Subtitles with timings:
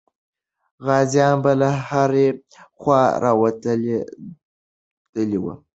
[0.85, 2.27] غازیان به له هرې
[2.79, 5.53] خوا راټولېدلې وو.